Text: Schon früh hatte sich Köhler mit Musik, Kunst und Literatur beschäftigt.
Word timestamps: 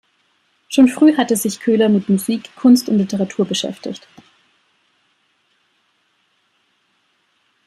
Schon 0.67 0.87
früh 0.87 1.15
hatte 1.15 1.35
sich 1.37 1.59
Köhler 1.59 1.87
mit 1.87 2.09
Musik, 2.09 2.49
Kunst 2.55 2.89
und 2.89 2.97
Literatur 2.97 3.45
beschäftigt. 3.45 4.07